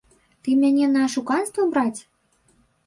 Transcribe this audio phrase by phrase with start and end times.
[0.45, 2.01] Ты мяне на ашуканства браць?